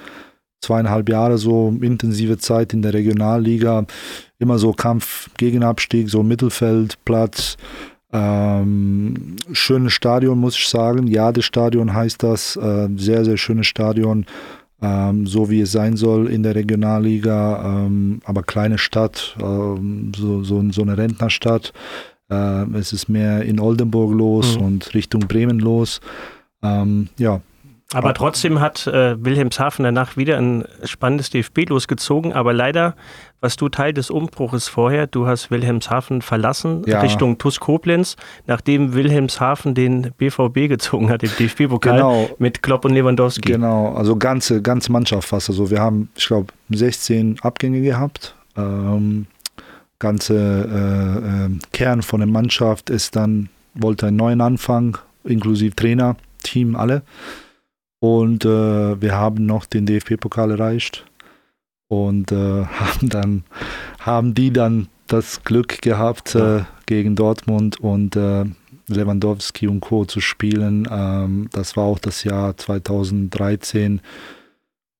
[0.61, 3.85] zweieinhalb Jahre so intensive Zeit in der Regionalliga,
[4.39, 7.57] immer so Kampf gegen Abstieg, so Mittelfeldplatz.
[8.11, 11.07] Ähm, schönes Stadion, muss ich sagen.
[11.07, 12.55] Ja, das Stadion heißt das.
[12.55, 14.25] Äh, sehr, sehr schönes Stadion.
[14.81, 17.85] Ähm, so wie es sein soll in der Regionalliga.
[17.85, 21.73] Ähm, aber kleine Stadt, ähm, so, so, so, eine Rentnerstadt.
[22.29, 24.65] Äh, es ist mehr in Oldenburg los mhm.
[24.65, 25.99] und Richtung Bremen los.
[26.61, 27.41] Ähm, ja,
[27.93, 32.33] Aber trotzdem hat äh, Wilhelmshaven danach wieder ein spannendes DFB losgezogen.
[32.33, 32.95] Aber leider,
[33.39, 36.99] was du Teil des Umbruches vorher, du hast Wilhelmshaven verlassen Ja.
[36.99, 42.29] Richtung TuS Koblenz, nachdem Wilhelmshaven den BVB gezogen hat, im DFB-Pokal Genau.
[42.39, 43.53] mit Klopp und Lewandowski.
[43.53, 45.49] Genau, also ganze, ganze Mannschaft fast.
[45.49, 48.35] Also wir haben, ich glaube, 16 Abgänge gehabt.
[48.57, 49.27] Ähm,
[49.99, 56.17] ganze äh, ähm, Kern von der Mannschaft ist dann, wollte einen neuen Anfang, inklusive Trainer,
[56.43, 57.03] Team, alle.
[57.99, 61.05] Und äh, wir haben noch den DFB-Pokal erreicht
[61.87, 63.43] und äh, haben dann
[63.99, 68.45] haben die dann das Glück gehabt, äh, gegen Dortmund und äh,
[68.87, 70.05] Lewandowski und Co.
[70.05, 70.87] zu spielen.
[70.91, 74.01] Ähm, das war auch das Jahr 2013,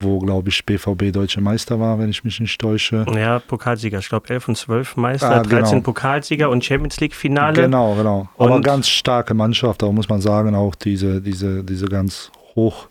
[0.02, 3.06] wo, glaube ich, BVB Deutsche Meister war, wenn ich mich nicht täusche.
[3.16, 4.00] Ja, Pokalsieger.
[4.00, 5.82] Ich glaube 11 und 12 Meister, Ah, 13 genau.
[5.84, 7.62] Pokalsieger und Champions League-Finale.
[7.64, 8.30] Genau, genau.
[8.38, 12.88] Aber Und- ganz starke Mannschaft, da muss man sagen, auch diese, diese, diese ganz hoch,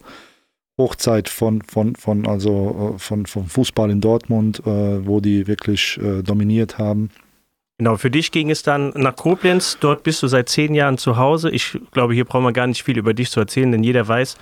[0.79, 5.98] Hochzeit von, von, von, also, äh, von, von Fußball in Dortmund, äh, wo die wirklich
[6.02, 7.11] äh, dominiert haben.
[7.79, 9.76] Genau, für dich ging es dann nach Koblenz.
[9.81, 11.50] Dort bist du seit zehn Jahren zu Hause.
[11.50, 14.38] Ich glaube, hier brauchen wir gar nicht viel über dich zu erzählen, denn jeder weiß,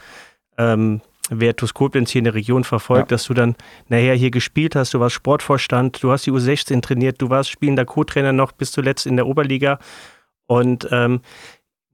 [0.57, 3.17] ähm, wer TuS Koblenz hier in der Region verfolgt, Ja.
[3.17, 3.57] dass du dann
[3.89, 4.95] nachher hier gespielt hast.
[4.95, 9.07] Du warst Sportvorstand, du hast die U16 trainiert, du warst spielender Co-Trainer noch bis zuletzt
[9.07, 9.79] in der Oberliga.
[10.47, 11.21] Und ähm,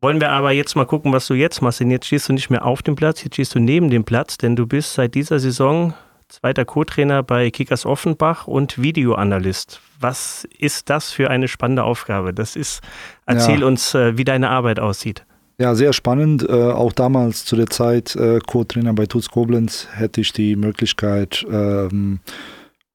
[0.01, 1.81] wollen wir aber jetzt mal gucken, was du jetzt machst.
[1.81, 4.39] Denn jetzt stehst du nicht mehr auf dem Platz, jetzt stehst du neben dem Platz,
[4.39, 5.95] denn du bist seit dieser Saison
[6.29, 9.81] zweiter Co-Trainer bei Kickers Offenbach und Videoanalyst.
[9.99, 12.33] Was ist das für eine spannende Aufgabe?
[12.33, 12.81] Das ist,
[13.27, 13.67] erzähl Ja.
[13.67, 15.25] uns, äh, wie deine Arbeit aussieht.
[15.59, 16.49] Ja, sehr spannend.
[16.49, 21.45] Äh, auch damals zu der Zeit äh, Co-Trainer bei Tuts Koblenz hätte ich die Möglichkeit,
[21.51, 22.21] ähm,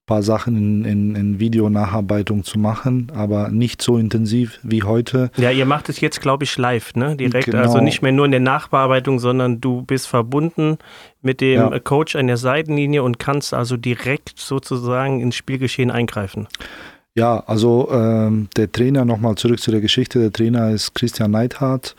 [0.06, 5.32] paar Sachen in, in, in Videonacharbeitung zu machen, aber nicht so intensiv wie heute.
[5.38, 7.16] Ja, ihr macht es jetzt, glaube ich, live, ne?
[7.16, 7.46] Direkt.
[7.46, 7.60] Genau.
[7.60, 10.78] Also nicht mehr nur in der Nachbearbeitung, sondern du bist verbunden
[11.22, 11.80] mit dem Ja.
[11.80, 16.48] Coach an der Seitenlinie und kannst also direkt sozusagen ins Spielgeschehen eingreifen.
[17.16, 21.96] Ja, also ähm, der Trainer, nochmal zurück zu der Geschichte, der Trainer ist Christian Neidhardt,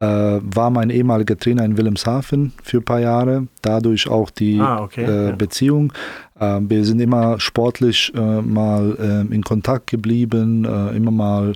[0.00, 4.82] äh, war mein ehemaliger Trainer in Wilhelmshaven für ein paar Jahre, dadurch auch die Ah,
[4.82, 5.32] okay, äh, ja.
[5.36, 5.92] Beziehung.
[6.38, 11.52] Äh, wir sind immer sportlich äh, mal äh, in Kontakt geblieben, äh, immer mal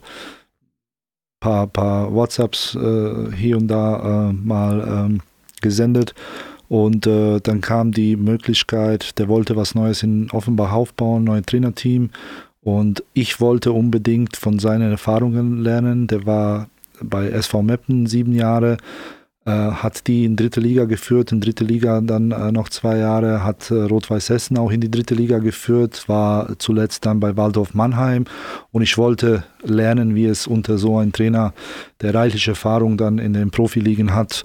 [1.40, 5.20] paar, paar WhatsApps äh, hier und da äh, mal ähm,
[5.60, 6.14] gesendet.
[6.68, 12.10] Und äh, dann kam die Möglichkeit, der wollte was Neues in Offenbach aufbauen, neues Trainerteam.
[12.62, 16.06] Und ich wollte unbedingt von seinen Erfahrungen lernen.
[16.06, 16.68] Der war
[17.02, 18.76] bei SV Meppen sieben Jahre,
[19.46, 23.70] hat die in dritte Liga geführt, in dritte Liga dann äh, noch zwei Jahre, hat
[23.70, 28.26] äh, Rot-Weiß Hessen auch in die dritte Liga geführt, war zuletzt dann bei Waldorf Mannheim.
[28.70, 31.54] Und ich wollte lernen, wie es unter so einem Trainer,
[32.02, 34.44] der reichliche Erfahrung dann in den Profiligen hat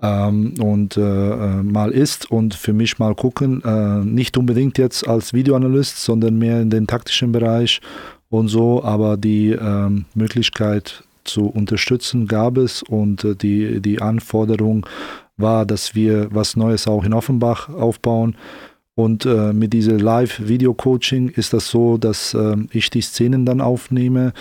[0.00, 5.08] ähm, und äh, äh, mal ist und für mich mal gucken, äh, nicht unbedingt jetzt
[5.08, 7.80] als Videoanalyst, sondern mehr in den taktischen Bereich
[8.28, 14.86] und so, aber die ähm, Möglichkeit zu unterstützen gab es und äh, die, die Anforderung
[15.36, 18.36] war, dass wir was Neues auch in Offenbach aufbauen.
[18.94, 24.32] Und äh, mit diesem Live-Video-Coaching ist das so, dass ähm, ich die Szenen dann aufnehme,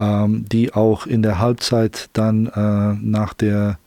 [0.00, 3.78] ähm, die auch in der Halbzeit dann äh, nach der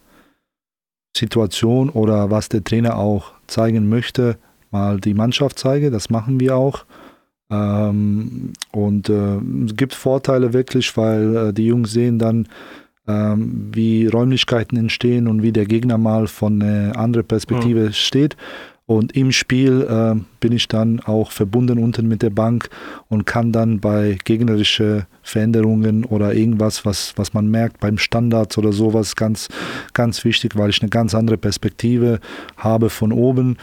[1.15, 4.37] Situation oder was der Trainer auch zeigen möchte,
[4.71, 5.91] mal die Mannschaft zeige.
[5.91, 6.85] Das machen wir auch.
[7.49, 12.47] Ähm, und äh, es gibt Vorteile wirklich, weil äh, die Jungs sehen dann,
[13.07, 18.35] ähm, wie Räumlichkeiten entstehen und wie der Gegner mal von einer anderen Perspektive steht.
[18.87, 22.69] Und im Spiel äh, bin ich dann auch verbunden unten mit der Bank
[23.09, 28.71] und kann dann bei gegnerischen Veränderungen oder irgendwas, was, was man merkt beim Standards oder
[28.71, 29.49] sowas, ganz,
[29.93, 32.19] ganz wichtig, weil ich eine ganz andere Perspektive
[32.57, 33.57] habe von oben,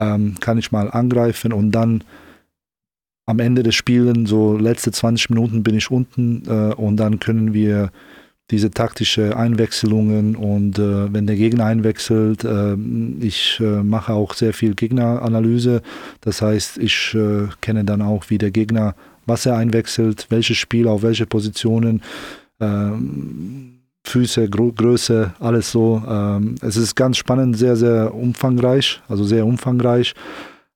[0.00, 2.02] ähm, kann ich mal angreifen und dann
[3.26, 7.54] am Ende des Spiels, so letzte 20 Minuten bin ich unten äh, und dann können
[7.54, 7.90] wir
[8.50, 12.76] diese taktische Einwechslungen und äh, wenn der Gegner einwechselt, äh,
[13.20, 15.80] ich äh, mache auch sehr viel Gegneranalyse.
[16.20, 20.90] Das heißt, ich äh, kenne dann auch, wie der Gegner, was er einwechselt, welche Spieler
[20.90, 22.02] auf welche Positionen,
[22.60, 23.70] ähm,
[24.06, 26.02] Füße, Gro Größe, alles so.
[26.06, 30.14] Ähm, es ist ganz spannend, sehr, sehr umfangreich, also sehr umfangreich.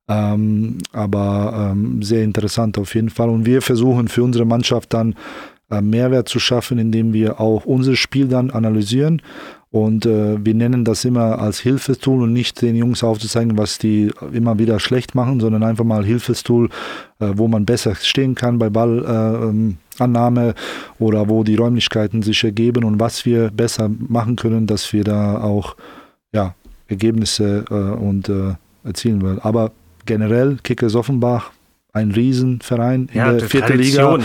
[0.09, 3.28] Ähm, aber ähm, sehr interessant auf jeden Fall.
[3.28, 5.14] Und wir versuchen für unsere Mannschaft dann
[5.70, 9.20] äh, Mehrwert zu schaffen, indem wir auch unser Spiel dann analysieren.
[9.70, 14.11] Und äh, wir nennen das immer als Hilfestool und nicht den Jungs aufzuzeigen, was die
[14.33, 16.70] immer wieder schlecht machen, sondern einfach mal Hilfestool,
[17.20, 20.55] äh, wo man besser stehen kann bei Ballannahme
[20.99, 25.43] oder wo die Räumlichkeiten sich ergeben und was wir besser machen können, dass wir da
[25.43, 25.76] auch
[26.33, 26.55] ja,
[26.87, 28.55] Ergebnisse äh, und äh,
[28.85, 29.39] erzielen will.
[29.43, 29.72] Aber
[30.09, 31.53] generell Kickers Offenbach
[31.93, 34.19] ein Riesenverein ja, in der vierten Liga.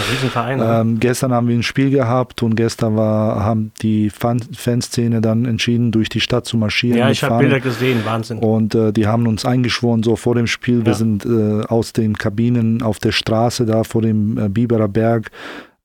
[0.81, 5.45] Ähm, gestern haben wir ein Spiel gehabt und gestern war, haben die Fan Fanszene dann
[5.45, 6.97] entschieden, durch die Stadt zu marschieren.
[6.97, 8.39] Ja, ich habe Bilder gesehen, Wahnsinn.
[8.39, 10.79] Und äh, die haben uns eingeschworen, so vor dem Spiel.
[10.79, 10.85] Ja.
[10.87, 15.31] Wir sind äh, aus den Kabinen auf der Straße da vor dem äh, Biberer Berg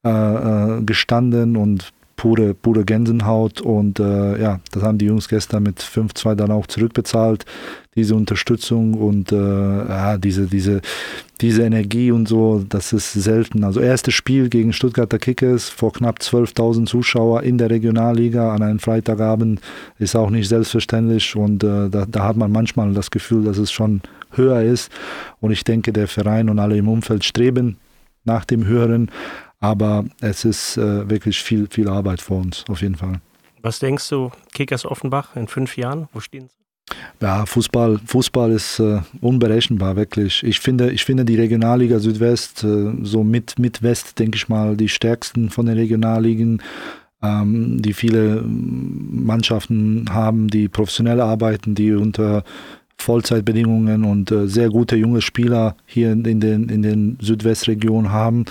[0.05, 5.62] äh, äh, gestanden und pure, pure Gänsenhaut und äh, ja, das haben die Jungs gestern
[5.62, 7.47] mit 5-2 dann auch zurückbezahlt,
[7.95, 10.81] diese Unterstützung und äh, ja, diese, diese,
[11.41, 13.62] diese Energie und so, das ist selten.
[13.62, 18.81] Also erstes Spiel gegen Stuttgarter Kickers vor knapp 12.000 Zuschauer in der Regionalliga an einem
[18.81, 19.61] Freitagabend
[20.01, 23.71] ist auch nicht selbstverständlich und äh, da, da hat man manchmal das Gefühl, dass es
[23.71, 24.03] schon
[24.33, 24.91] höher ist
[25.41, 27.79] und ich denke, der Verein und alle im Umfeld streben
[28.25, 29.09] nach dem Höheren
[29.61, 33.21] aber es ist äh, wirklich viel, viel Arbeit vor uns, auf jeden Fall.
[33.63, 36.09] Was denkst du, Kickers Offenbach in fünf Jahren?
[36.13, 36.59] Wo stehen sie?
[37.21, 40.43] Ja, Fußball, Fußball ist äh, unberechenbar, wirklich.
[40.43, 44.77] Ich finde, ich finde die Regionalliga Südwest, äh, so mit, mit West, denke ich mal,
[44.77, 46.63] die stärksten von den Regionalligen,
[47.23, 52.45] ähm, die viele Mannschaften haben, die professionell arbeiten, die unter
[52.99, 58.45] Vollzeitbedingungen und äh, sehr gute junge Spieler hier in, den, in den Südwestregionen haben.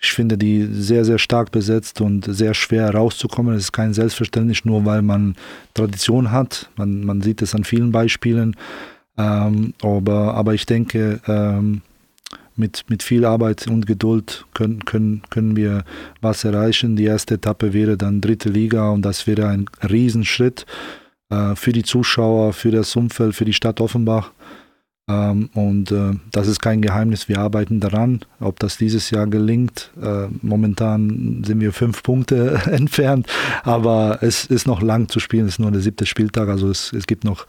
[0.00, 3.54] Ich finde die sehr, sehr stark besetzt und sehr schwer rauszukommen.
[3.56, 5.34] Es ist kein Selbstverständnis, nur weil man
[5.74, 6.70] Tradition hat.
[6.76, 8.54] Man, man sieht es an vielen Beispielen.
[9.16, 11.82] Ähm, aber, aber ich denke, ähm,
[12.54, 15.84] mit, mit viel Arbeit und Geduld können, können, können wir
[16.20, 16.94] was erreichen.
[16.94, 20.66] Die erste Etappe wäre dann dritte Liga und das wäre ein Riesenschritt
[21.30, 24.32] äh, für die Zuschauer, für das Umfeld, für die Stadt Offenbach.
[25.08, 28.20] Ähm, und äh, das ist kein Geheimnis, wir arbeiten daran.
[28.40, 33.26] Ob das dieses Jahr gelingt, äh, momentan sind wir fünf Punkte entfernt,
[33.62, 36.92] aber es ist noch lang zu spielen, es ist nur der siebte Spieltag, also es,
[36.92, 37.46] es gibt noch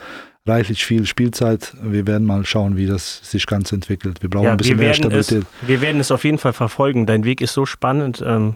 [0.47, 1.73] reichlich viel Spielzeit.
[1.81, 4.21] Wir werden mal schauen, wie das sich ganz entwickelt.
[4.21, 5.43] Wir brauchen ja, ein bisschen mehr Stabilität.
[5.61, 7.05] Es, wir werden es auf jeden Fall verfolgen.
[7.05, 8.23] Dein Weg ist so spannend.
[8.25, 8.55] Ähm,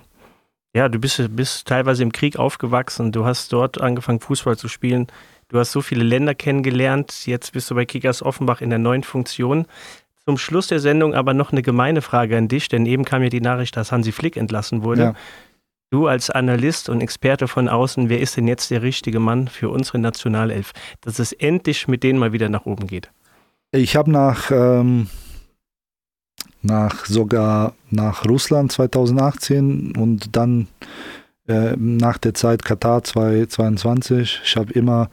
[0.73, 3.11] ja, du bist, bist teilweise im Krieg aufgewachsen.
[3.11, 5.07] Du hast dort angefangen, Fußball zu spielen.
[5.49, 7.27] Du hast so viele Länder kennengelernt.
[7.27, 9.67] Jetzt bist du bei Kickers Offenbach in der neuen Funktion.
[10.25, 13.29] Zum Schluss der Sendung aber noch eine gemeine Frage an dich, denn eben kam ja
[13.29, 15.01] die Nachricht, dass Hansi Flick entlassen wurde.
[15.01, 15.13] Ja.
[15.91, 19.69] Du als Analyst und Experte von außen, wer ist denn jetzt der richtige Mann für
[19.69, 20.71] unsere Nationalelf,
[21.01, 23.11] dass es endlich mit denen mal wieder nach oben geht?
[23.71, 25.07] Ich habe nach, ähm,
[26.63, 30.67] nach sogar nach Russland 2018 und dann
[31.47, 34.41] äh, nach der Zeit Katar 2022.
[34.43, 35.09] Ich habe immer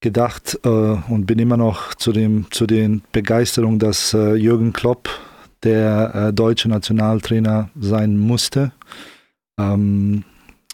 [0.00, 5.08] gedacht äh, und bin immer noch zu, dem, zu den Begeisterungen, dass äh, Jürgen Klopp
[5.62, 8.72] der äh, deutsche Nationaltrainer sein musste.
[9.58, 10.24] Ähm,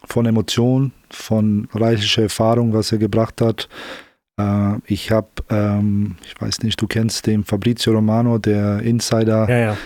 [0.07, 3.69] von Emotionen, von reichlicher Erfahrung, was er gebracht hat.
[4.41, 9.49] Äh, ich habe, ähm, ich weiß nicht, du kennst den Fabrizio Romano, der Insider.
[9.49, 9.77] Ja, ja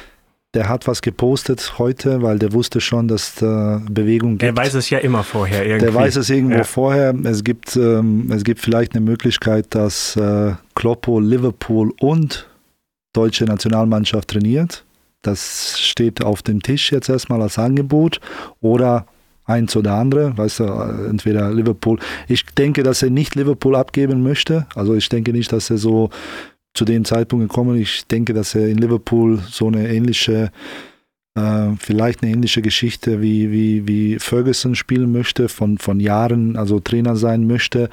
[0.54, 4.42] der hat was gepostet heute, weil der wusste schon, dass da Bewegung gibt.
[4.42, 5.86] Der weiß es ja immer vorher irgendwie.
[5.86, 6.64] Der weiß es irgendwo ja.
[6.64, 7.14] vorher.
[7.24, 12.48] Es gibt, ähm, es gibt vielleicht eine Möglichkeit, dass äh, Kloppo Liverpool und
[13.12, 14.84] deutsche Nationalmannschaft trainiert.
[15.22, 18.20] Das steht auf dem Tisch jetzt erstmal als Angebot.
[18.60, 19.06] Oder
[19.44, 21.98] eins oder andere, weißt du, entweder Liverpool.
[22.28, 24.66] Ich denke, dass er nicht Liverpool abgeben möchte.
[24.74, 26.10] Also ich denke nicht, dass er so
[26.74, 27.76] zu dem Zeitpunkt gekommen.
[27.76, 30.48] Ich denke, dass er in Liverpool so eine ähnliche, äh,
[31.80, 37.16] vielleicht eine ähnliche Geschichte wie, wie, wie Ferguson spielen möchte, von, von Jahren, also Trainer
[37.16, 37.90] sein möchte.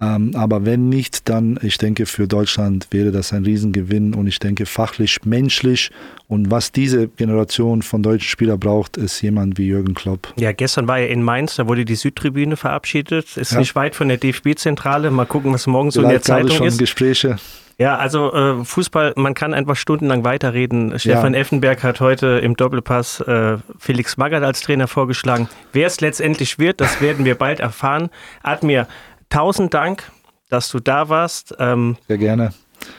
[0.00, 4.38] Ähm, aber wenn nicht, dann, ich denke, für Deutschland wäre das ein Riesengewinn und ich
[4.38, 5.90] denke, fachlich, menschlich
[6.28, 10.32] und was diese Generation von deutschen Spielern braucht, ist jemand wie Jürgen Klopp.
[10.36, 13.36] Ja, gestern war er in Mainz, da wurde die Südtribüne verabschiedet.
[13.36, 13.58] Ist ja.
[13.58, 15.10] nicht weit von der DFB-Zentrale.
[15.10, 16.78] Mal gucken, was morgen so in der Zeitung schon ist.
[16.78, 17.38] Gespräche.
[17.78, 20.98] Ja, also äh, Fußball, man kann einfach stundenlang weiterreden.
[20.98, 21.40] Stefan ja.
[21.40, 25.48] Effenberg hat heute im Doppelpass äh, Felix Magath als Trainer vorgeschlagen.
[25.72, 28.10] Wer es letztendlich wird, das werden wir bald erfahren.
[28.42, 28.86] Admir,
[29.28, 30.10] tausend Dank,
[30.50, 31.54] dass du da warst.
[31.58, 32.52] Ähm, Sehr gerne.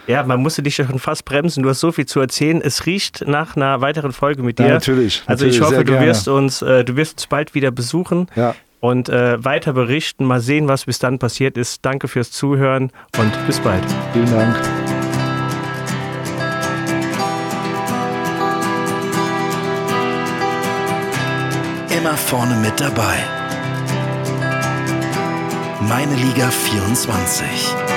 [0.08, 1.62] Ja, man musste dich schon fast bremsen.
[1.62, 2.60] Du hast so viel zu erzählen.
[2.60, 4.68] Es riecht nach einer weiteren Folge mit dir.
[4.68, 5.24] Ja, natürlich.
[5.28, 8.28] Also natürlich, ich hoffe, du wirst uns, äh, du wirst uns bald wieder besuchen.
[8.36, 8.56] Ja
[8.86, 10.26] und äh, weiter berichten.
[10.26, 11.86] Mal sehen, was bis dann passiert ist.
[11.86, 13.84] Danke fürs Zuhören und bis bald.
[14.14, 14.56] Vielen Dank.
[21.98, 23.16] Immer vorne mit dabei.
[25.82, 27.95] Meine Liga 24.